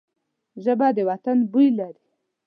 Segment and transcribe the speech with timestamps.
[0.63, 2.07] ژبه د وطن بوی لري